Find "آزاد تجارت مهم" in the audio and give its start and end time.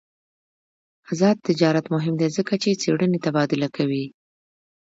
1.11-2.13